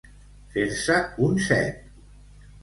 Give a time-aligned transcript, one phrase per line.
[0.55, 0.95] Fer-se
[1.27, 1.85] un set.